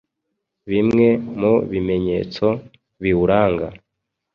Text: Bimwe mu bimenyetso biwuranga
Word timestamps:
Bimwe 0.71 1.07
mu 1.39 1.53
bimenyetso 1.71 2.47
biwuranga 3.01 3.67